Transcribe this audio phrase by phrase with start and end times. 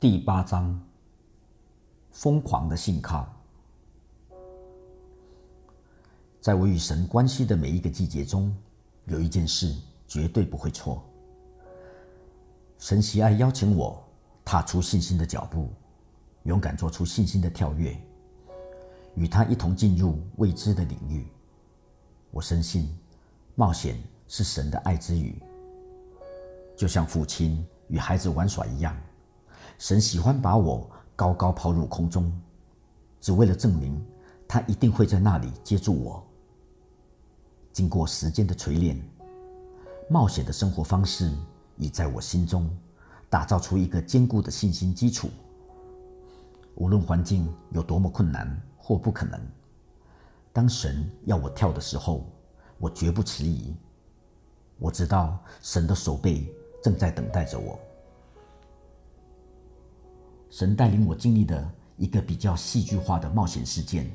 [0.00, 0.78] 第八章：
[2.10, 3.26] 疯狂的信靠。
[6.40, 8.54] 在我与神关系的每一个季节中，
[9.06, 9.74] 有一件事
[10.06, 11.02] 绝对不会错。
[12.78, 14.02] 神喜爱邀请我
[14.44, 15.70] 踏出信心的脚步，
[16.42, 17.96] 勇敢做出信心的跳跃，
[19.14, 21.26] 与他一同进入未知的领域。
[22.30, 22.94] 我深信，
[23.54, 23.98] 冒险
[24.28, 25.40] 是神的爱之语，
[26.76, 28.94] 就像父亲与孩子玩耍一样。
[29.78, 32.32] 神喜欢把我高高抛入空中，
[33.20, 34.02] 只为了证明
[34.46, 36.24] 他一定会在那里接住我。
[37.72, 39.00] 经过时间的锤炼，
[40.08, 41.32] 冒险的生活方式
[41.76, 42.70] 已在我心中
[43.28, 45.28] 打造出一个坚固的信心基础。
[46.76, 49.40] 无论环境有多么困难或不可能，
[50.52, 52.24] 当神要我跳的时候，
[52.78, 53.74] 我绝不迟疑。
[54.78, 56.52] 我知道神的手背
[56.82, 57.78] 正在等待着我。
[60.54, 64.08] 神带领我经历的一个比较戏剧化的冒险事件，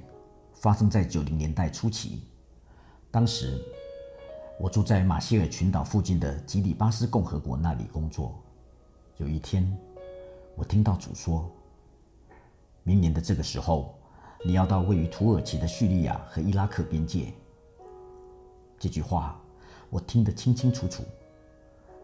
[0.53, 2.23] 发生在九零年代初期。
[3.11, 3.61] 当时，
[4.57, 8.41] 我住在马歇尔群岛附近的吉里巴斯共和国那里工作。
[9.17, 9.69] 有一天，
[10.55, 11.51] 我听到主说
[12.83, 13.93] ：“明年的这个时候，
[14.45, 17.33] 你要到位于土耳其的叙利亚和伊拉克边界。”
[18.79, 19.37] 这句话
[19.89, 21.03] 我听得清清楚楚。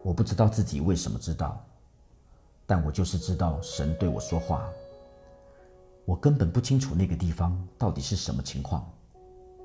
[0.02, 1.58] 我不知道自己为什么知道。
[2.66, 4.68] 但我就是知道神对我说话，
[6.04, 8.84] 我根本不清楚那个地方到底是什么情况。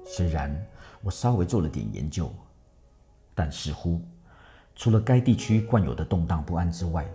[0.05, 0.55] 虽然
[1.01, 2.31] 我稍微做了点研究，
[3.33, 4.01] 但似乎
[4.75, 7.09] 除了该地区惯有的动荡不安之外，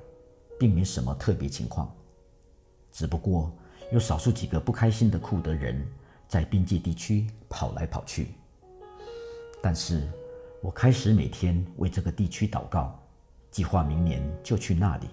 [0.58, 1.94] 并没什么特别情况。
[2.90, 3.52] 只不过
[3.92, 5.86] 有少数几个不开心的库德人
[6.26, 8.34] 在边界地区跑来跑去。
[9.62, 10.08] 但是
[10.62, 12.98] 我开始每天为这个地区祷告，
[13.50, 15.08] 计划明年就去那里。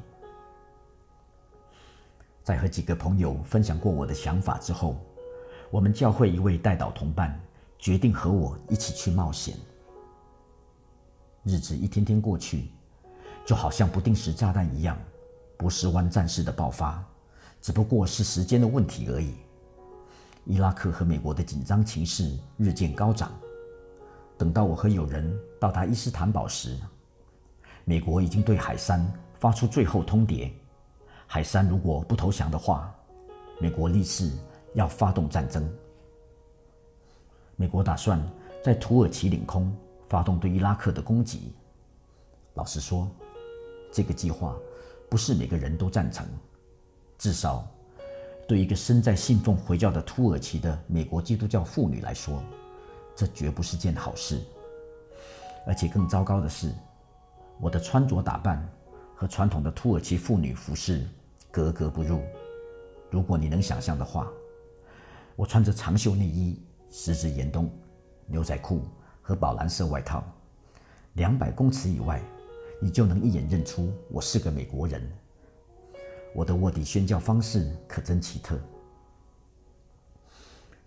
[2.44, 4.98] 在和几个朋友分享过我的想法之后，
[5.72, 7.40] 我们教会一位代祷同伴
[7.80, 9.56] 决定和我一起去冒险。
[11.44, 12.70] 日子一天天过去，
[13.46, 14.98] 就好像不定时炸弹一样，
[15.56, 17.02] 不是湾战事的爆发，
[17.62, 19.36] 只不过是时间的问题而已。
[20.44, 23.32] 伊拉克和美国的紧张情势日渐高涨。
[24.38, 26.78] 等到我和友人到达伊斯坦堡时，
[27.86, 30.52] 美国已经对海山发出最后通牒。
[31.34, 32.94] 海山如果不投降的话，
[33.60, 34.32] 美国立誓
[34.76, 35.68] 要发动战争。
[37.56, 38.24] 美国打算
[38.64, 39.76] 在土耳其领空
[40.08, 41.52] 发动对伊拉克的攻击。
[42.54, 43.10] 老实说，
[43.92, 44.56] 这个计划
[45.10, 46.24] 不是每个人都赞成。
[47.18, 47.68] 至少，
[48.48, 52.44] 对一个身在信奉回教的土耳其的美国基督教妇女来说，
[53.16, 54.40] 这绝不是件好事。
[55.66, 56.72] 而且更糟糕的是，
[57.60, 58.64] 我的穿着打扮
[59.16, 61.04] 和传统的土耳其妇女服饰。
[61.54, 62.20] 格格不入。
[63.12, 64.28] 如果你能想象的话，
[65.36, 66.60] 我穿着长袖内衣、
[66.90, 67.72] 十指严冬、
[68.26, 68.82] 牛仔裤
[69.22, 70.24] 和宝蓝色外套，
[71.14, 72.20] 两百公尺以外，
[72.82, 75.08] 你就能一眼认出我是个美国人。
[76.34, 78.60] 我的卧底宣教方式可真奇特。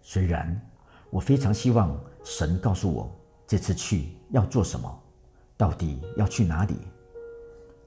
[0.03, 0.61] 虽然
[1.11, 3.09] 我非常希望神告诉我
[3.47, 5.03] 这次去要做什么，
[5.57, 6.75] 到底要去哪里，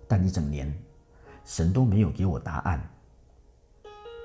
[0.07, 0.73] 但一整年。
[1.49, 2.79] 神都没有给我答案。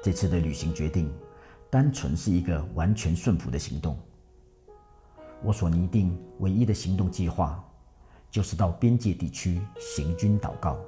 [0.02, 1.10] 这次的旅行决定，
[1.70, 3.98] 单纯是一个完全顺服的行动。
[5.42, 7.64] 我所拟定唯一的行动计划，
[8.30, 10.78] 就是到边界地区行军祷告。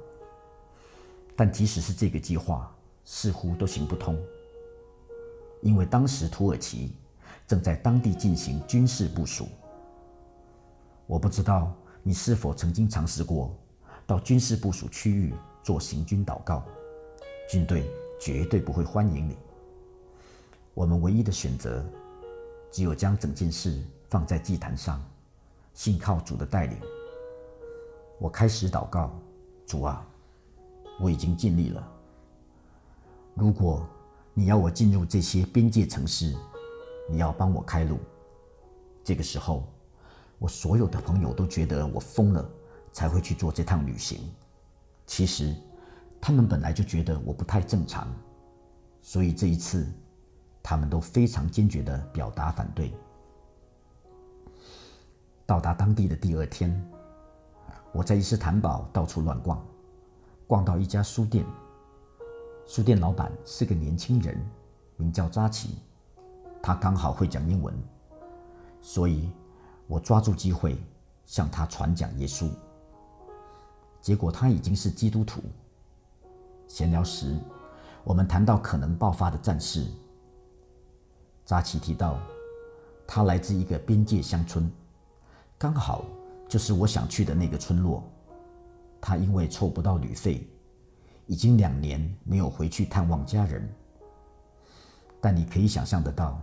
[1.35, 2.71] 但即使是这个计划，
[3.03, 4.15] 似乎都行不通，
[5.63, 6.95] 因为当时土耳其
[7.47, 9.47] 正在当地进行军事部署。
[11.07, 13.57] 我不知道你是否曾经尝试过
[14.05, 15.33] 到军事部署区域。
[15.67, 16.63] 做行军祷告，
[17.49, 19.35] 军队绝对不会欢迎你。
[20.73, 21.83] 我们唯一的选择，
[22.71, 23.77] 只有将整件事
[24.09, 25.03] 放在祭坛上，
[25.73, 26.77] 信靠主的带领。
[28.17, 29.13] 我开始祷告，
[29.65, 30.07] 主啊，
[31.01, 31.85] 我已经尽力了。
[33.33, 33.85] 如果
[34.33, 36.33] 你要我进入这些边界城市，
[37.09, 37.99] 你要帮我开路。
[39.03, 39.67] 这个时候，
[40.39, 42.49] 我所有的朋友都觉得我疯了，
[42.93, 44.17] 才会去做这趟旅行。
[45.05, 45.55] 其实，
[46.19, 48.07] 他们本来就觉得我不太正常，
[49.01, 49.87] 所以这一次，
[50.61, 52.93] 他们都非常坚决的表达反对。
[55.45, 56.69] 到达当地的第二天，
[57.93, 59.65] 我在伊斯坦堡到处乱逛，
[60.45, 61.45] 逛到一家书店，
[62.65, 64.37] 书店老板是个年轻人，
[64.97, 65.77] 名叫扎奇，
[66.61, 67.73] 他刚好会讲英文，
[68.81, 69.31] 所以
[69.87, 70.77] 我抓住机会
[71.25, 72.49] 向他传讲耶稣。
[74.01, 75.41] 结果他已经是基督徒。
[76.67, 77.37] 闲聊时，
[78.03, 79.85] 我们谈到可能爆发的战事。
[81.45, 82.19] 扎奇提到，
[83.07, 84.69] 他来自一个边界乡村，
[85.57, 86.03] 刚好
[86.47, 88.03] 就是我想去的那个村落。
[88.99, 90.45] 他因为凑不到旅费，
[91.25, 93.67] 已经两年没有回去探望家人。
[95.21, 96.41] 但你可以想象得到，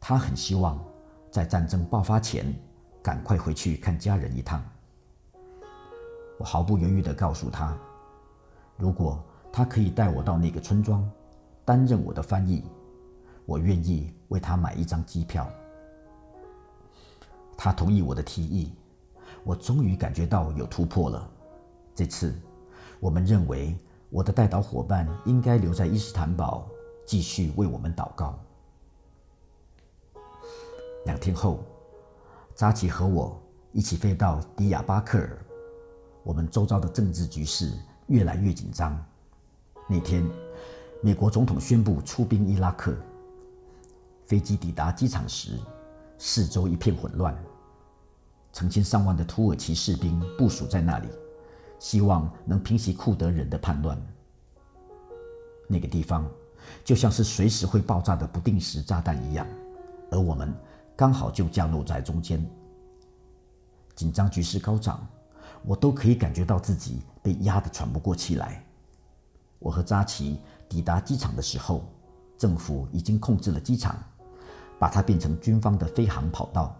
[0.00, 0.82] 他很希望
[1.30, 2.54] 在战争爆发前
[3.02, 4.64] 赶快回去看家人一趟。
[6.38, 7.76] 我毫不犹豫地告诉他，
[8.76, 9.22] 如果
[9.52, 11.08] 他可以带我到那个村庄，
[11.64, 12.62] 担任我的翻译，
[13.44, 15.48] 我愿意为他买一张机票。
[17.56, 18.72] 他同意我的提议，
[19.42, 21.28] 我终于感觉到有突破了。
[21.94, 22.32] 这次，
[23.00, 23.76] 我们认为
[24.10, 26.68] 我的带导伙伴应该留在伊斯坦堡，
[27.04, 28.38] 继续为我们祷告。
[31.04, 31.64] 两天后，
[32.54, 33.40] 扎奇和我
[33.72, 35.36] 一起飞到迪亚巴克尔。
[36.22, 37.72] 我们周遭的政治局势
[38.06, 39.04] 越来越紧张。
[39.90, 40.22] 那天，
[41.00, 42.94] 美国总统宣布出兵伊拉克。
[44.26, 45.58] 飞机抵达机场时，
[46.18, 47.34] 四周一片混乱，
[48.52, 51.08] 成千上万的土耳其士兵部署在那里。
[51.78, 53.98] 希望能平息库德人的叛乱。
[55.66, 56.28] 那个地方
[56.84, 59.46] 就像是随时会爆炸的不定时炸弹一样，
[60.10, 60.52] 而我们
[60.94, 62.44] 刚好就降落在中间。
[63.94, 65.06] 紧张局势高涨，
[65.64, 68.62] 我都可以感觉到自己被压得喘不过气来。
[69.58, 70.38] 我和扎奇
[70.68, 71.84] 抵达机场的时候，
[72.36, 73.96] 政府已经控制了机场，
[74.78, 76.76] 把它变成军方的飞航跑道。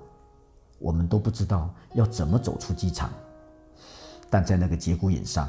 [0.78, 3.10] 我们都不知道要怎么走出机场。
[4.30, 5.48] 但在那个节骨眼上，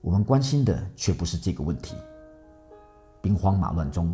[0.00, 1.96] 我们关心的却不是这个问题。
[3.22, 4.12] 兵荒马乱中，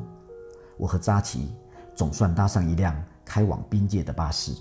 [0.76, 1.54] 我和扎奇
[1.94, 4.54] 总算搭上一辆开往边界的巴士。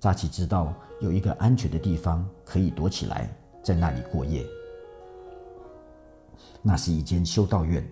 [0.00, 3.30] 扎奇知道有一个安全的地方可以躲起来，
[3.62, 4.44] 在那里过夜。
[6.62, 7.86] 那是一间修道院。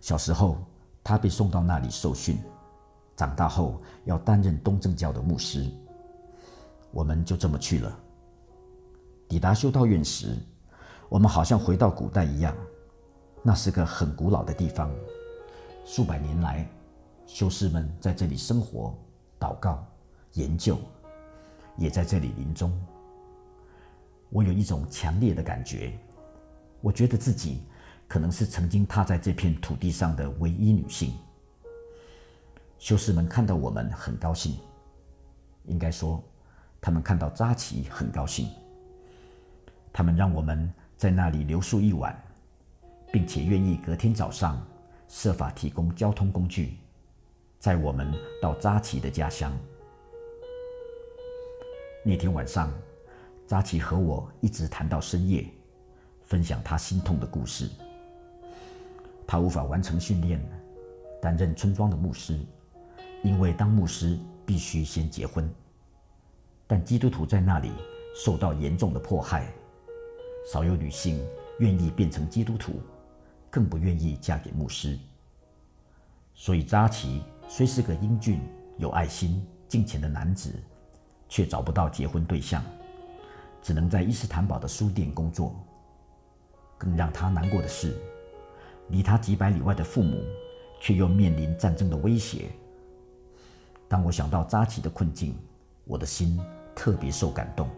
[0.00, 0.58] 小时候，
[1.02, 2.38] 他被送到那里受训，
[3.16, 5.70] 长大后要担任东正教的牧师。
[6.90, 7.98] 我们就这么去了。
[9.28, 10.36] 抵达修道院时，
[11.08, 12.54] 我们好像回到古代一样。
[13.42, 14.90] 那是个很古老的地方，
[15.84, 16.66] 数百年来，
[17.26, 18.96] 修士们在这里生活、
[19.38, 19.84] 祷告、
[20.32, 20.78] 研究，
[21.76, 22.72] 也在这里临终。
[24.30, 25.98] 我有一种强烈的感觉，
[26.80, 27.62] 我觉得自己
[28.06, 31.12] 可能是曾经踏在这片土地上的唯一女性。
[32.78, 34.56] 修士们看到我们很高兴，
[35.64, 36.22] 应该说，
[36.80, 38.48] 他们看到扎奇很高兴。
[39.92, 42.20] 他们让我们在那里留宿一晚，
[43.12, 44.60] 并且愿意隔天早上
[45.08, 46.76] 设法提供交通工具，
[47.58, 48.12] 载我们
[48.42, 49.56] 到扎奇的家乡。
[52.04, 52.70] 那天晚上，
[53.46, 55.46] 扎奇和我一直谈到深夜，
[56.22, 57.70] 分享他心痛的故事。
[59.26, 60.40] 他无法完成训练，
[61.20, 62.38] 担任村庄的牧师，
[63.22, 65.48] 因为当牧师必须先结婚。
[66.66, 67.72] 但基督徒在那里
[68.14, 69.52] 受到严重的迫害。
[70.50, 71.26] 少有女性
[71.58, 72.80] 愿意变成基督徒，
[73.50, 74.98] 更不愿意嫁给牧师。
[76.34, 78.40] 所以扎奇虽是个英俊、
[78.76, 80.52] 有爱心、敬虔的男子，
[81.28, 82.62] 却找不到结婚对象，
[83.62, 85.54] 只能在伊斯坦堡的书店工作。
[86.76, 87.96] 更让他难过的是，
[88.88, 90.22] 离他几百里外的父母，
[90.80, 92.50] 却又面临战争的威胁。
[93.88, 95.36] 当我想到扎奇的困境，
[95.84, 96.40] 我的心
[96.74, 97.68] 特别受感动。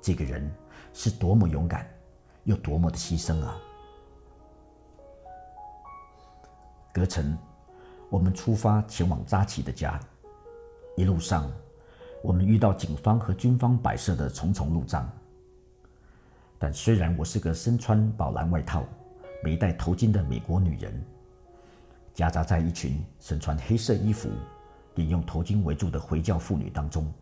[0.00, 0.50] 这个人。
[0.96, 1.84] 是多么勇敢，
[2.44, 3.60] 又多么的牺牲啊！
[6.92, 7.36] 隔晨，
[8.08, 9.98] 我们出发前往扎奇的家。
[10.96, 11.50] 一路上，
[12.22, 15.10] 我们遇到警方和军方摆设的重重路障。
[16.60, 18.84] 但虽然我是个身穿宝蓝外套、
[19.44, 20.90] 没戴头巾的美国女人，
[22.14, 24.30] 夹杂在一群身穿黑色衣服、
[24.94, 27.12] 并用头巾围住的回教妇女当中，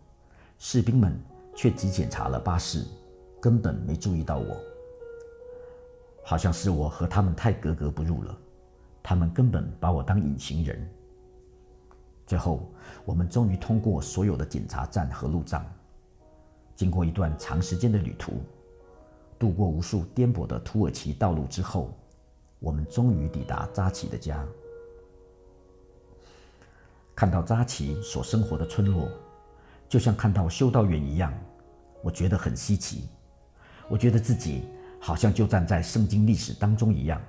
[0.57, 1.21] 士兵们
[1.57, 2.87] 却只检查了巴士。
[3.41, 4.57] 根本没注意到我，
[6.23, 8.39] 好像是我和他们太格格不入了，
[9.03, 10.89] 他们根本把我当隐形人。
[12.25, 12.71] 最后，
[13.05, 15.67] 我们终于通过所有的检查站和路障，
[16.77, 18.35] 经过一段长时间的旅途，
[19.41, 21.93] 度过无数颠簸的土耳其道路之后，
[22.63, 24.47] 我们终于抵达扎奇的家。
[27.15, 29.09] 看到扎奇所生活的村落，
[29.89, 31.35] 就像看到修道院一样，
[32.03, 33.09] 我觉得很稀奇。
[33.89, 34.63] 我觉得自己
[35.01, 37.21] 好像就站在圣经历史当中一样。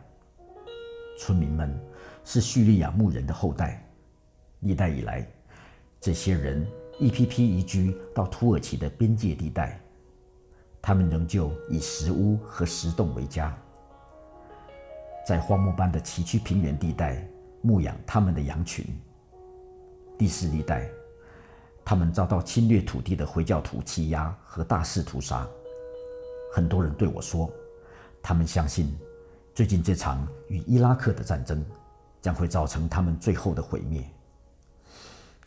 [1.18, 1.78] 村民们
[2.24, 3.84] 是叙利亚牧人的后代，
[4.60, 5.28] 历代以来，
[6.00, 6.66] 这些人
[7.00, 9.80] 一批批移居到土耳其的边界地带，
[10.80, 13.58] 他们仍旧以石屋和石洞为家。
[15.26, 17.26] 在荒漠般的崎岖平原地带
[17.62, 18.86] 牧养他们的羊群。
[20.18, 20.90] 第四历代，
[21.86, 25.48] 他们遭到侵略土地的回教徒欺压和大肆屠杀。
[26.54, 27.50] 很多人对我说，
[28.22, 28.94] 他们相信
[29.56, 31.66] 最近这场与伊拉克的战争
[32.22, 34.04] 将会造成他们最后的毁灭。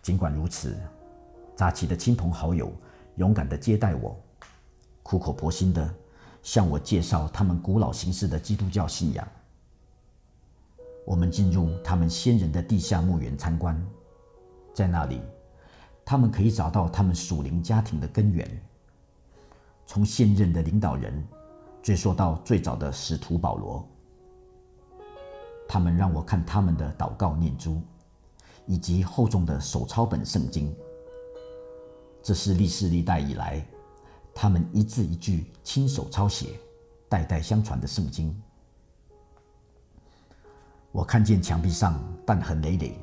[0.02, 0.74] 尽管如此，
[1.54, 2.72] 扎奇的亲朋好友
[3.16, 4.18] 勇敢地接待我，
[5.02, 5.94] 苦口婆心地
[6.42, 9.28] 向我介绍他们古老形式的基督教信仰。
[11.06, 13.82] 我们进入他们先人的地下墓园参观，
[14.74, 15.22] 在那里，
[16.04, 18.46] 他们可以找到他们属灵家庭的根源，
[19.86, 21.26] 从现任的领导人
[21.82, 23.88] 追溯到最早的使徒保罗。
[25.66, 27.80] 他们让我看他们的祷告念珠。
[28.68, 30.74] 以及厚重的手抄本圣经，
[32.20, 33.64] 这是历世历代以来
[34.34, 36.58] 他们一字一句亲手抄写、
[37.08, 38.34] 代代相传的圣经。
[40.96, 42.98] 我看见墙壁上弹痕累累，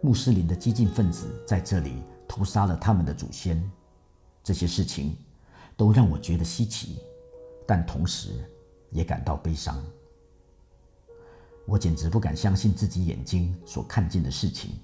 [0.00, 3.68] 穆斯林的激进分子在这里屠杀了他们的祖先。
[4.44, 5.16] 这些事情
[5.76, 7.00] 都让我觉得稀奇，
[7.66, 8.48] 但同时
[8.92, 9.84] 也感到悲伤。
[11.66, 14.78] 我简直不敢相信自己眼睛所看见的事情。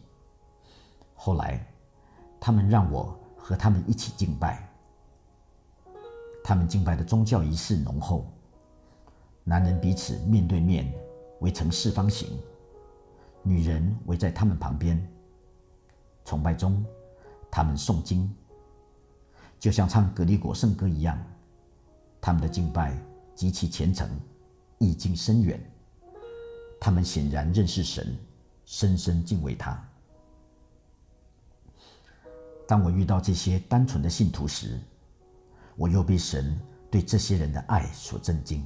[1.14, 1.64] 后来，
[2.40, 4.68] 他们让我和他们一起敬拜。
[6.42, 8.26] 他们敬拜的宗教仪式浓厚，
[9.44, 10.92] 男人彼此面对面
[11.40, 12.40] 围成四方形，
[13.42, 15.06] 女人围在他们旁边。
[16.24, 16.84] 崇拜中，
[17.50, 18.32] 他们诵经，
[19.58, 21.18] 就像唱格里果圣歌一样。
[22.20, 22.96] 他们的敬拜
[23.34, 24.08] 极其虔诚，
[24.78, 25.60] 意境深远。
[26.78, 28.16] 他们显然认识神，
[28.64, 29.82] 深深敬畏他。
[32.68, 34.78] 当我遇到这些单纯的信徒时，
[35.76, 38.64] 我又被神对这些人的爱所震惊。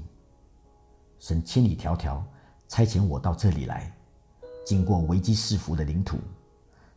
[1.20, 2.22] 神千里迢迢
[2.68, 3.92] 差遣我到这里来，
[4.64, 6.18] 经过危机四伏的领土，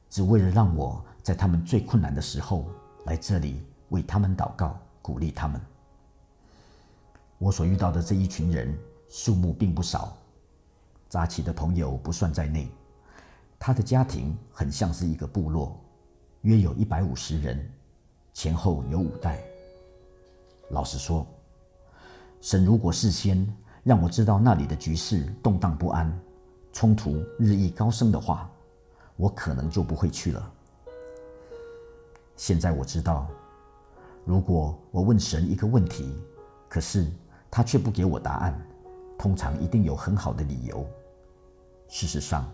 [0.09, 2.65] 只为了让我在他们最困难的时候
[3.05, 5.61] 来这里为他们祷告，鼓励他们。
[7.37, 8.75] 我所遇到的这一群人
[9.09, 10.17] 数目并不少。
[11.09, 12.67] 扎奇的朋友不算在内，
[13.59, 15.79] 他的家庭很像是一个部落，
[16.41, 17.71] 约有一百五十人，
[18.33, 19.41] 前后有五代。
[20.71, 21.25] 老实说，
[22.41, 23.47] 神如果事先
[23.87, 26.11] 让我知道那里的局势动荡不安，
[26.73, 28.51] 冲突日益高升的话，
[29.15, 30.51] 我可能就不会去了。
[32.35, 33.29] 现在我知道，
[34.25, 36.13] 如果我问神一个问题，
[36.67, 37.07] 可是
[37.49, 38.61] 他却不给我答案。
[39.17, 40.85] 通常一定有很好的理由。
[41.87, 42.45] 事实上，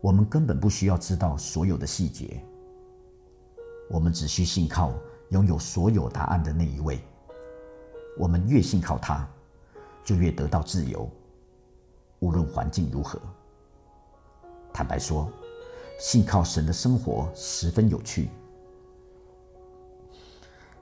[0.00, 2.40] 我们根本不需要知道所有的细节。
[3.90, 4.92] 我们只需信靠
[5.30, 7.00] 拥有所有答案的那一位。
[8.16, 9.28] 我们越信靠他，
[10.08, 11.06] 就越得到自由，
[12.20, 13.20] 无论环境如何。
[14.72, 15.30] 坦白说，
[16.00, 18.30] 信靠神的生活十分有趣。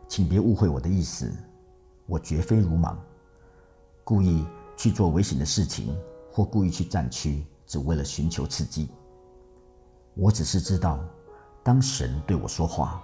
[0.06, 1.28] 请别误会我的意思，
[2.06, 2.96] 我绝非鲁莽，
[4.04, 4.46] 故意。
[4.76, 5.96] 去做危险的事情，
[6.30, 8.90] 或故意去战区，只为了寻求刺激。
[10.14, 11.02] 我只是知道，
[11.64, 13.02] 当神对我说话，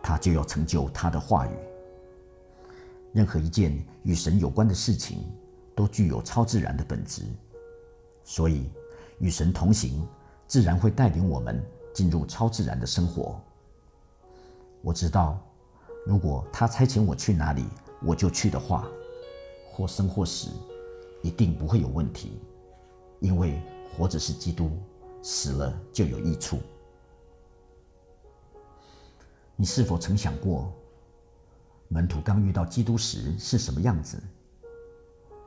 [0.00, 1.50] 他就要成就他的话语。
[3.16, 5.24] 任何一件与神有关的事情，
[5.74, 7.22] 都具有超自然的本质，
[8.22, 8.70] 所以
[9.20, 10.06] 与神同行，
[10.46, 13.40] 自然会带领我们进入超自然的生活。
[14.82, 15.40] 我知道，
[16.04, 17.64] 如果他差遣我去哪里，
[18.02, 18.86] 我就去的话，
[19.72, 20.50] 或生或死。
[21.22, 22.38] 一定不会有问题，
[23.18, 23.58] 因为
[23.96, 24.70] 活着是基督，
[25.22, 26.58] 死了就有益处。
[29.56, 30.70] 你是否曾想过，
[31.88, 34.20] 门徒刚遇到基督时是什么样子？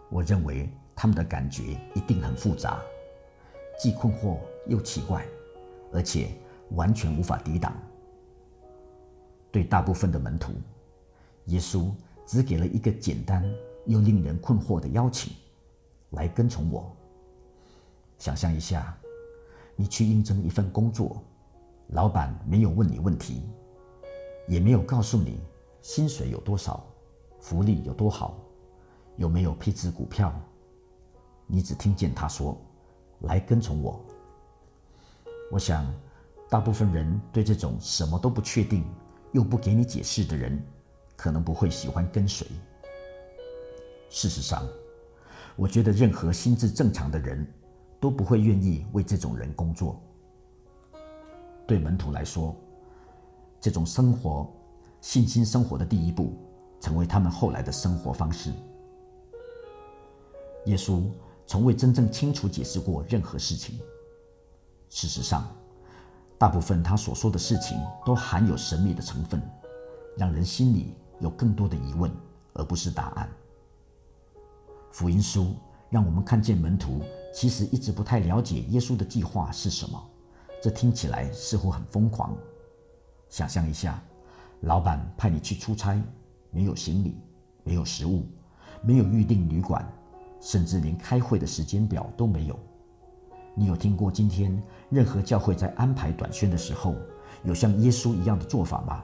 [0.10, 2.79] 我认为他们的感觉一定很复杂，
[3.79, 5.25] 既困惑又奇怪，
[5.91, 6.31] 而且
[6.72, 7.75] 完全无法抵挡。
[9.51, 10.53] 对大部分的门徒，
[11.46, 11.91] 耶稣
[12.25, 13.43] 只给了一个简单
[13.86, 15.34] 又令人困惑的邀请。
[16.12, 16.96] 来跟从我。
[18.17, 18.98] 想象一下，
[19.75, 21.22] 你去应征一份工作，
[21.89, 23.43] 老板没有问你问题，
[24.48, 25.39] 也没有告诉你
[25.82, 26.86] 薪水有多少，
[27.40, 28.38] 福利有多好，
[29.18, 30.34] 有没有配置股票，
[31.48, 32.58] 你只听见他说
[33.22, 34.04] ：“来跟从我。”
[35.52, 35.92] 我想，
[36.50, 38.86] 大部分人对这种什么都不确定
[39.32, 40.62] 又不给你解释的人，
[41.16, 42.48] 可能不会喜欢跟随。
[44.10, 44.68] 事实上。
[45.56, 47.46] 我觉得任何心智正常的人
[48.00, 50.02] 都不会愿意为这种人工作。
[51.68, 52.56] 对门徒来说，
[53.60, 54.50] 这种生活、
[55.01, 56.38] 信心生活的第一步，
[56.79, 58.51] 成为他们后来的生活方式。
[60.65, 61.03] 耶稣
[61.48, 63.79] 从未真正清楚解释过任何事情。
[64.89, 65.48] 事实上，
[66.38, 69.41] 大部分他所说的事情都含有神秘的成分，
[70.18, 72.12] 让人心里有更多的疑问，
[72.53, 73.29] 而不是答案。
[74.91, 75.56] 福音书
[75.89, 77.01] 让我们看见门徒
[77.34, 80.10] 其实一直不太了解耶稣的计划是什么，
[80.62, 82.36] 这听起来似乎很疯狂。
[83.29, 84.03] 想象一下，
[84.62, 86.01] 老板派你去出差，
[86.51, 87.18] 没有行李，
[87.63, 88.25] 没有食物，
[88.82, 89.88] 没有预定旅馆，
[90.42, 92.60] 甚至连开会的时间表都没有。
[93.56, 96.96] 你有听过今天任何教会在安排短宣的时候
[97.44, 99.04] 有像耶稣一样的做法吗？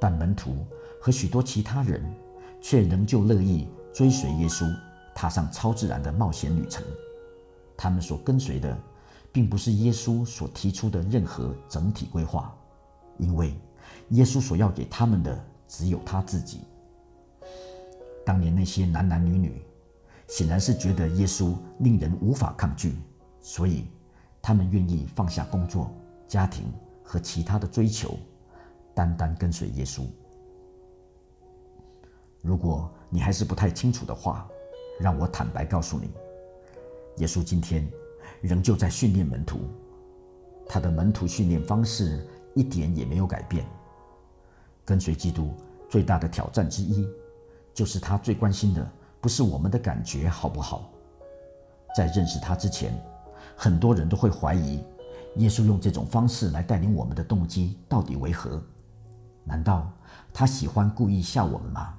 [0.00, 0.64] 但门徒
[1.00, 2.04] 和许多其他人
[2.60, 4.70] 却仍旧乐意追随耶稣，
[5.14, 6.84] 踏上超自然的冒险旅程。
[7.76, 8.76] 他们所跟随的，
[9.32, 12.54] 并不是耶稣所提出的任何整体规划，
[13.18, 13.54] 因为
[14.10, 16.60] 耶稣所要给他们的只有他自己。
[18.24, 19.62] 当年那些男男女女。
[20.28, 22.96] 显然是觉得耶稣令人无法抗拒，
[23.40, 23.86] 所以
[24.42, 25.88] 他们愿意放下工作、
[26.26, 26.64] 家庭
[27.04, 28.18] 和其他的追求，
[28.92, 30.02] 单单跟随耶稣。
[32.42, 34.48] 如果你还是不太清楚的话，
[34.98, 36.10] 让我坦白告诉你，
[37.18, 37.88] 耶稣今天
[38.40, 39.60] 仍旧在训练门徒，
[40.68, 43.64] 他的门徒训练方式一点也没有改变。
[44.86, 45.52] 跟随基督
[45.90, 47.06] 最大的挑战之一，
[47.74, 48.90] 就是他最关心的。
[49.20, 50.88] 不是我们的感觉好不好？
[51.96, 52.96] 在认识他之前，
[53.56, 54.80] 很多人都会怀疑，
[55.36, 58.62] 耶稣用这种方式来带领我们的动机到底为何？
[59.42, 59.90] 难道
[60.32, 61.94] 他喜欢故意吓我们吗？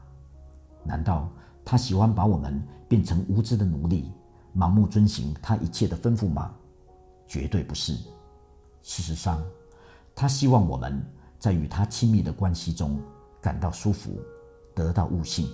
[0.83, 1.29] 难道
[1.65, 4.09] 他喜欢把我们变成无知的奴隶，
[4.55, 6.53] 盲目遵行他一切的吩咐吗？
[7.27, 7.93] 绝对不是。
[8.83, 9.43] 事实上，
[10.15, 11.03] 他希望我们
[11.47, 13.01] 在与他亲密的关系中
[13.39, 14.19] 感到舒服，
[14.75, 15.49] 得到悟性。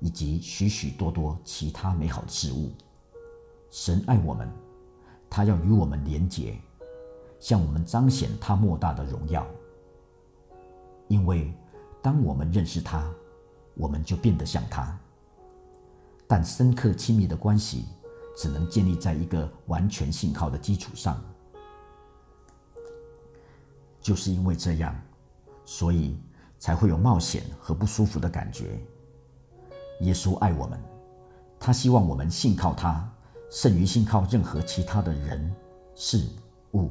[0.00, 2.70] 以及许许多多其他美好的事物。
[3.70, 4.50] 神爱我们，
[5.28, 6.58] 他要与我们连结，
[7.40, 9.46] 向我们彰显他莫大的荣耀。
[11.08, 11.52] 因为
[12.02, 13.10] 当我们认识他，
[13.74, 14.98] 我们就变得像他。
[16.26, 17.84] 但深刻亲密的关系
[18.34, 21.22] 只能建立在一个完全信靠的基础上。
[24.00, 24.94] 就是因为这样，
[25.64, 26.18] 所以
[26.58, 28.78] 才会有冒险和不舒服的感觉。
[30.00, 30.78] 耶稣爱我们，
[31.58, 33.08] 他希望我们信靠他，
[33.50, 35.54] 胜于信靠任何其他的人
[35.94, 36.26] 事
[36.72, 36.90] 物。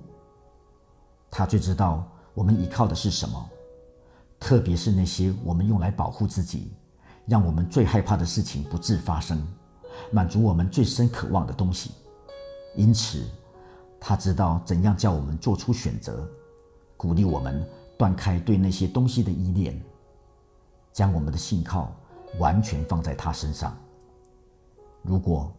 [1.29, 3.49] 他最知道我们依靠的是什么，
[4.39, 6.71] 特别是那些我们用来保护自己，
[7.25, 9.45] 让我们最害怕的事情不致发生，
[10.11, 11.91] 满足我们最深渴望的东西。
[12.75, 13.23] 因此，
[13.99, 16.27] 他知道怎样叫我们做出选择，
[16.95, 19.81] 鼓励我们断开对那些东西的依恋，
[20.91, 21.93] 将我们的信靠。
[22.39, 23.77] 完全放在他身上。
[25.03, 25.53] 如果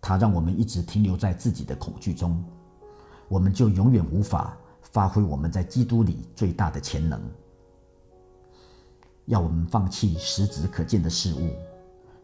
[0.00, 2.40] 他让我们一直停留在自己的恐惧中，
[3.26, 7.20] 我们就永远无法发挥我们在基督里最大的潜能。
[9.26, 11.50] 要我们放弃实质可见的事物，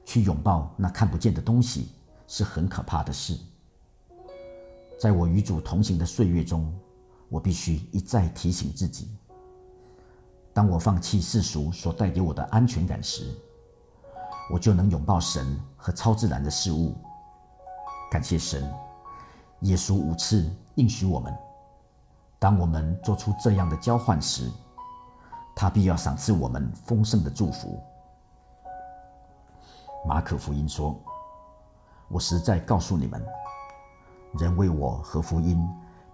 [0.05, 1.89] 去拥抱那看不见的东西，
[2.29, 3.37] 是很可怕的事。
[5.01, 6.73] 在我与主同行的岁月中，
[7.29, 9.09] 我必须一再提醒自己：
[10.57, 13.31] 当我放弃世俗所带给我的安全感时，
[14.51, 16.97] 我就能拥抱神和超自然的事物。
[18.11, 18.67] 感谢神，
[19.61, 21.37] 耶稣五次应许我们：
[22.39, 24.51] 当我们做出这样的交换时，
[25.55, 27.79] 他必要赏赐我们丰盛的祝福。
[30.07, 30.99] 马可福音说
[32.09, 33.23] ：“我实在告诉你们，
[34.39, 35.63] 人为我和福音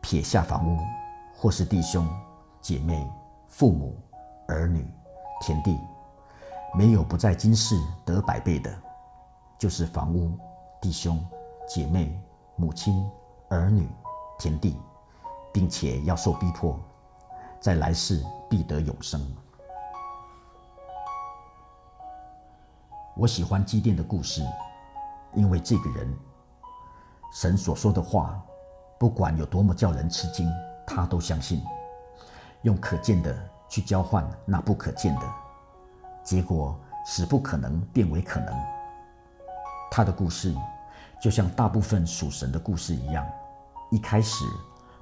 [0.00, 0.80] 撇下房屋，
[1.32, 2.04] 或是弟兄、
[2.60, 3.08] 姐妹、
[3.46, 3.96] 父母、
[4.48, 4.86] 儿女、
[5.40, 5.78] 田地。”
[6.74, 8.74] 没有不在今世得百倍的，
[9.58, 10.38] 就是房屋、
[10.80, 11.22] 弟兄、
[11.68, 12.18] 姐妹、
[12.56, 13.06] 母亲、
[13.50, 13.86] 儿女、
[14.38, 14.80] 田地，
[15.52, 16.80] 并且要受逼迫，
[17.60, 19.20] 在来世必得永生。
[23.18, 24.42] 我喜欢基甸的故事，
[25.34, 26.10] 因为这个人，
[27.34, 28.42] 神所说的话，
[28.98, 30.50] 不管有多么叫人吃惊，
[30.86, 31.62] 他都相信，
[32.62, 33.36] 用可见的
[33.72, 35.22] 去交换那不可见的。
[36.22, 38.54] 结果使不可能变为可能。
[39.90, 40.54] 他的故事
[41.18, 43.26] 就像大部分属神的故事一样，
[43.90, 44.44] 一开始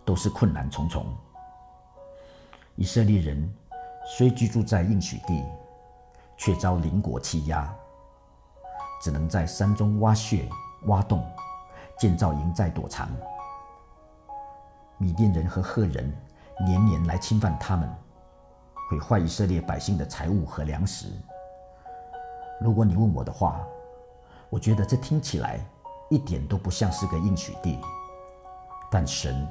[0.04, 1.04] 都是困难重重。
[2.76, 3.52] 以色列人
[4.06, 5.44] 虽居住在应许地，
[6.36, 7.74] 却遭邻国欺压，
[9.02, 10.48] 只能在山中挖穴、
[10.86, 11.28] 挖洞，
[11.98, 13.08] 建造营寨躲藏。
[14.96, 16.16] 米甸人和赫人
[16.64, 17.92] 年年来侵犯他们。
[18.90, 21.06] 毁坏以色列百姓的财物和粮食。
[22.60, 23.64] 如果你问我的话，
[24.48, 25.60] 我觉得这听起来
[26.10, 27.78] 一点都不像是个应许地。
[28.90, 29.48] 但神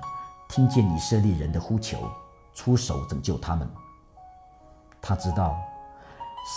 [0.49, 2.12] 听见以色列人的呼求，
[2.54, 3.65] 出手拯救他们。
[5.02, 5.58] 他知道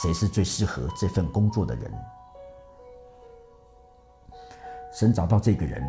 [0.02, 1.94] 谁是最适合这份工作的人。
[4.92, 5.88] 神找到这个人，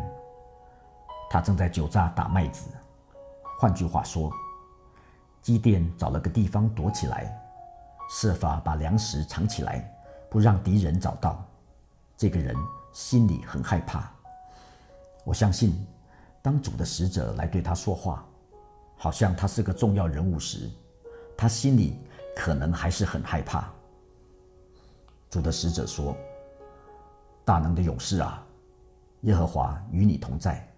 [1.28, 2.70] 他正在酒榨打麦子。
[3.58, 4.30] 换句话说，
[5.44, 7.38] 基甸找了个地方躲起来，
[8.08, 9.94] 设法把粮食藏起来，
[10.30, 11.44] 不让敌人找到。
[12.16, 12.56] 这个人
[12.94, 14.10] 心里很害怕。
[15.22, 15.86] 我相信。
[16.40, 18.22] 当主的使者来对他说话，
[18.98, 20.70] 好像他是个重要人物时，
[21.38, 21.98] 他心里
[22.36, 23.72] 可能还是很害怕。
[25.30, 26.14] 主的使者说
[27.46, 28.46] ：“大能的勇士啊，
[29.22, 30.68] 耶和华与你同在。”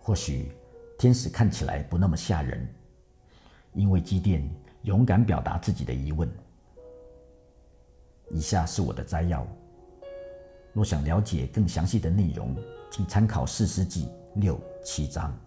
[0.00, 0.56] 或许
[0.96, 2.64] 天使看起来不那么吓人，
[3.74, 4.48] 因为基甸
[4.82, 6.30] 勇敢表达自己的疑问。
[8.30, 9.46] 以下是我的摘要。
[10.72, 12.56] 若想了解更详细的内容，
[12.90, 14.06] 请参考《四世纪》
[14.36, 15.38] 六七章。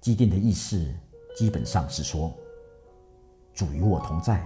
[0.00, 0.90] 基甸的意思
[1.36, 2.32] 基本上是说
[3.52, 4.42] ：“主与我同在。”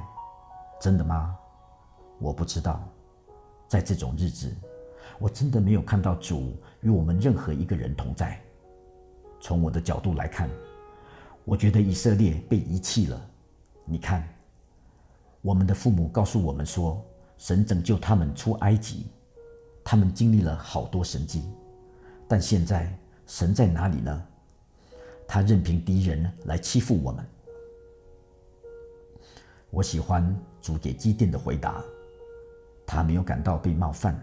[0.81, 1.37] 真的吗？
[2.19, 2.83] 我不知道。
[3.69, 4.53] 在这种日子，
[5.19, 8.41] 我真的没有看到主与我们任何一个人同在。
[9.41, 10.51] 从我的角度来看，
[11.45, 13.31] 我觉得以色列被遗弃了。
[13.85, 14.27] 你看，
[15.43, 17.05] 我们的父母告诉我们说。
[17.37, 19.07] 神拯救他们出埃及，
[19.83, 21.43] 他们经历了好多神迹，
[22.29, 24.27] 但现在神在哪里呢？
[25.27, 27.27] 他任凭敌人来欺负我们。
[29.69, 31.83] 我喜欢主给基甸的回答，
[32.87, 34.17] 他没有感到被冒犯，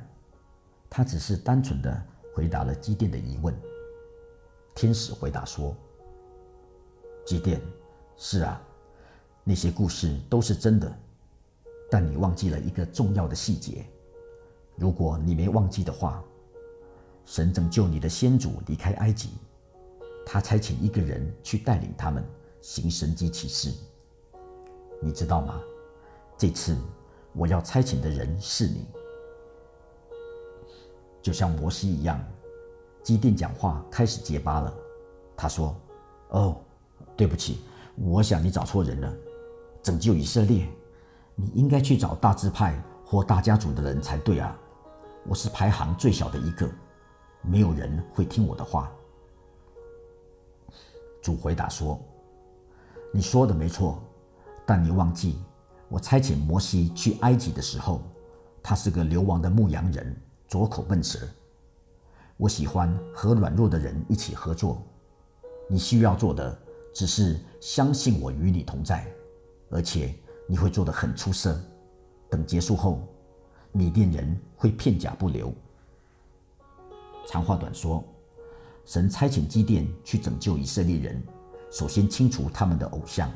[0.89, 2.01] 他只是单纯的
[2.33, 3.53] 回答了基甸的疑问。
[4.73, 5.75] 天使回答说
[7.25, 7.61] ：“基甸，
[8.17, 8.61] 是啊，
[9.43, 10.91] 那些故事都是真的。”
[11.89, 13.85] 但你忘记了一个重要的细节。
[14.77, 16.23] 如果你没忘记的话，
[17.25, 19.31] 神拯救你的先祖离开埃及，
[20.25, 22.23] 他差遣一个人去带领他们
[22.61, 23.71] 行神迹奇事。
[25.01, 25.61] 你知道吗？
[26.37, 26.77] 这次
[27.33, 28.85] 我要差遣的人是你，
[31.21, 32.23] 就像摩西一样。
[33.03, 34.73] 基甸讲话开始结巴了。
[35.35, 35.75] 他说
[36.29, 36.55] ：“哦，
[37.15, 37.61] 对不起，
[37.95, 39.13] 我想你找错人了。
[39.83, 40.67] 拯救以色列。”
[41.33, 44.55] 你应该去找大支派或大家族的人才对啊！
[45.25, 46.69] 我是排行最小的一个，
[47.41, 48.91] 没有人会听我的话。
[51.21, 51.99] 主回答说
[53.11, 54.03] ：“你说的没错，
[54.67, 55.39] 但你忘记
[55.87, 58.03] 我差遣摩西去埃及的时候，
[58.61, 60.15] 他是个流亡的牧羊人，
[60.47, 61.17] 左口笨舌。
[62.37, 64.83] 我喜欢和软弱的人一起合作。
[65.67, 66.55] 你需要做的
[66.93, 69.05] 只是相信我与你同在，
[69.69, 70.13] 而且。”
[70.47, 71.57] 你会做得很出色。
[72.29, 73.07] 等结束后，
[73.71, 75.53] 米甸人会片甲不留。
[77.25, 78.03] 长话短说，
[78.83, 81.23] 神差遣基甸去拯救以色列人，
[81.71, 83.31] 首先清除他们的偶像。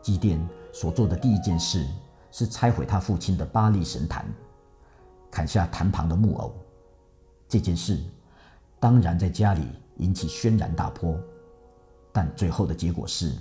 [0.00, 0.40] 基甸
[0.72, 1.86] 所做的第一件事
[2.30, 4.24] 是拆毁他父亲的巴利神坛，
[5.30, 6.54] 砍下坛旁的木偶。
[7.48, 8.02] 这件事
[8.78, 11.20] 当然在家里引起轩然大波，
[12.12, 13.34] 但最后的结果是，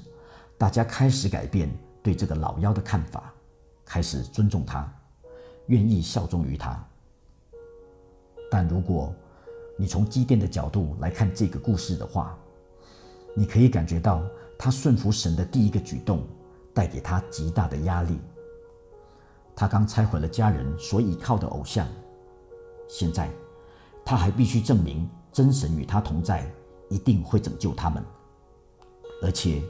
[0.58, 1.69] 大家开始改变。
[2.01, 3.32] 对这个老妖的看法，
[3.84, 4.89] 开始尊重他，
[5.67, 6.82] 愿意效忠于他。
[8.49, 9.13] 但如果
[9.77, 12.38] 你从基甸的角度来看这个故事的话，
[13.36, 14.23] 你可以感觉到
[14.58, 16.25] 他顺服神的第一个举动
[16.73, 18.17] 带给他极大的压力。
[19.53, 21.86] 他刚拆毁了家人所倚靠的偶像，
[22.88, 23.29] 现在
[24.05, 26.49] 他还必须证明真神与他同在，
[26.89, 28.01] 一定会拯救他们。
[29.21, 29.62] 而且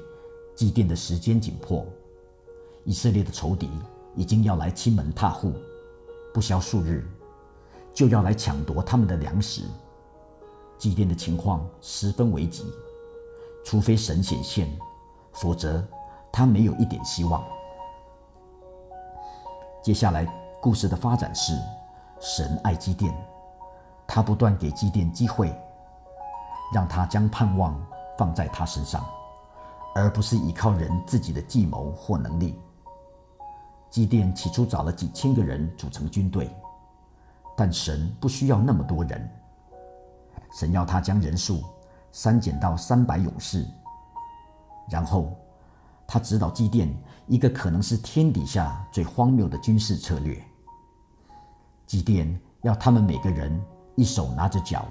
[0.55, 1.85] 祭奠的时间紧迫。
[2.85, 3.69] 以色列的仇敌
[4.15, 5.53] 已经要来欺门踏户，
[6.33, 7.05] 不消数日，
[7.93, 9.63] 就要来抢夺他们的粮食。
[10.77, 12.63] 祭奠的情况十分危急，
[13.65, 14.69] 除非神显现，
[15.33, 15.85] 否则
[16.31, 17.43] 他没有一点希望。
[19.83, 20.25] 接下来
[20.61, 21.53] 故事的发展是：
[22.21, 23.13] 神爱祭奠，
[24.07, 25.53] 他不断给祭奠机会，
[26.73, 27.85] 让他将盼望
[28.17, 29.05] 放在他身上，
[29.95, 32.59] 而不是依靠人自己的计谋或能力。
[33.89, 36.49] 基甸起初找了几千个人组成军队，
[37.57, 39.29] 但神不需要那么多人。
[40.51, 41.63] 神要他将人数
[42.11, 43.65] 删减到三百勇士，
[44.89, 45.35] 然后
[46.07, 46.91] 他指导基甸
[47.27, 50.39] 一个可能是天底下最荒谬的军事策略。
[51.85, 53.59] 基甸要他们每个人
[53.95, 54.85] 一手拿着脚，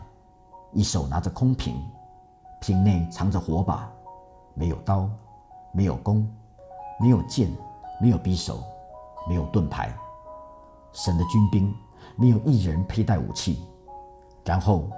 [0.73, 1.81] 一手拿着空瓶，
[2.61, 3.91] 瓶内藏着火把，
[4.59, 5.09] 没有刀，
[5.73, 6.29] 没有弓，
[6.99, 7.49] 没有剑，
[8.01, 8.63] 没有匕首。
[9.29, 9.95] 没有盾牌，
[10.91, 11.75] 神的军兵
[12.17, 13.63] 没有一人佩戴武器。
[14.43, 14.89] 然后，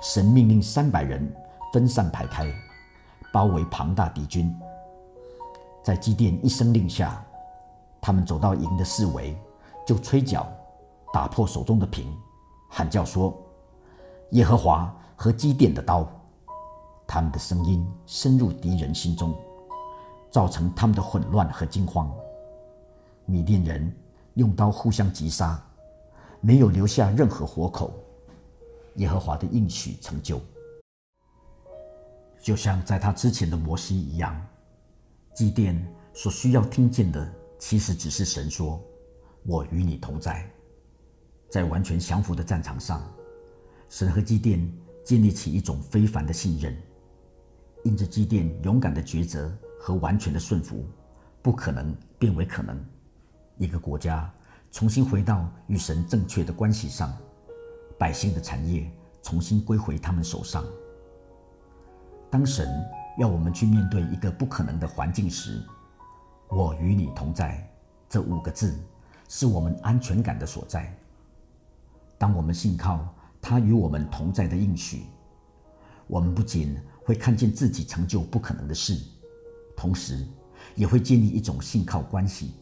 [0.00, 1.34] 神命令三百人
[1.72, 2.46] 分散排开，
[3.32, 4.56] 包围庞大敌军。
[5.82, 7.20] 在基甸一声令下，
[8.00, 9.36] 他们走到营的四围，
[9.84, 10.46] 就吹角，
[11.12, 12.16] 打破手中的瓶，
[12.70, 13.36] 喊叫说
[14.30, 16.06] ：“耶和华和基甸的刀！”
[17.12, 19.38] 他们的声音深入敌人心中，
[20.30, 22.10] 造成他们的混乱和惊慌。
[23.26, 23.94] 米甸人
[24.32, 25.62] 用刀互相击杀，
[26.40, 27.92] 没有留下任何活口。
[28.94, 30.40] 耶和华的应许成就，
[32.40, 34.34] 就像在他之前的摩西一样。
[35.34, 35.78] 祭奠
[36.14, 38.82] 所需要听见的，其实只是神说
[39.44, 40.50] ：“我与你同在。”
[41.50, 43.02] 在完全降服的战场上，
[43.90, 44.66] 神和祭奠
[45.04, 46.74] 建立起一种非凡的信任。
[47.84, 50.84] 因着积淀勇敢的抉择和完全的顺服，
[51.42, 52.78] 不可能变为可能。
[53.58, 54.32] 一个国家
[54.70, 57.16] 重新回到与神正确的关系上，
[57.98, 58.90] 百姓的产业
[59.22, 60.64] 重新归回他们手上。
[62.30, 62.68] 当神。
[63.18, 65.62] 要我们去面对一个不可能的环境时，
[66.48, 67.62] 我与你同在
[68.08, 68.74] 这五个字
[69.28, 70.90] 是我们安全感的所在。
[72.16, 73.06] 当我们信靠
[73.38, 75.02] 他与我们同在的应许，
[76.06, 76.74] 我们不仅
[77.12, 78.98] 会看见自己成就不可能的事，
[79.76, 80.26] 同时
[80.74, 82.52] 也会建立一种信靠关系，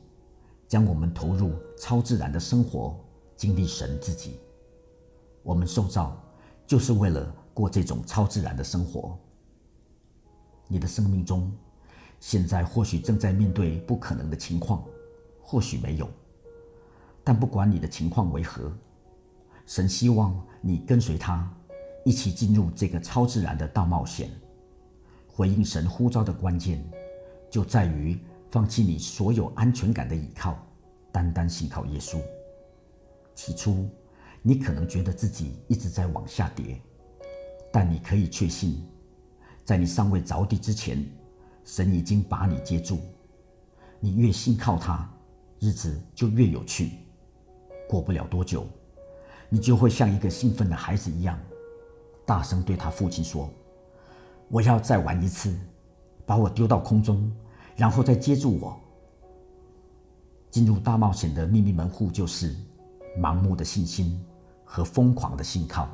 [0.67, 2.99] 将我们投入超自然的生活，
[3.37, 4.41] 经历神自己。
[5.45, 6.21] 我们受造
[6.67, 9.17] 就是为了过这种超自然的生活。
[10.67, 11.57] 你的生命中，
[12.19, 14.85] 现在或许正在面对不可能的情况，
[15.41, 16.11] 或许没有。
[17.23, 18.77] 但不管你的情况为何，
[19.65, 21.49] 神希望你跟随他，
[22.05, 24.31] 一起进入这个超自然的大冒险。
[25.27, 26.85] 回应神呼召的关键，
[27.51, 28.19] 就在于
[28.51, 30.59] 放弃你所有安全感的依靠，
[31.11, 32.21] 单单信靠耶稣。
[33.35, 33.89] 起初，
[34.43, 36.81] 你可能觉得自己一直在往下跌，
[37.73, 38.87] 但你可以确信。
[39.65, 41.07] 在你尚未着地之前，
[41.65, 42.99] 神已经把你接住。
[44.01, 45.09] 你越信靠他，
[45.59, 46.93] 日子就越有趣。
[47.89, 48.67] 过不了多久，
[49.49, 51.39] 你就会像一个兴奋的孩子一样，
[52.31, 53.51] 大声对他父亲说
[54.47, 55.53] ：“我要再玩一次，
[56.25, 57.29] 把我丢到空中，
[57.75, 58.79] 然后再接住我。”
[60.49, 62.55] 进入大冒险的秘密门户就是
[63.19, 64.25] 盲目的信心
[64.65, 65.89] 和疯狂的信靠。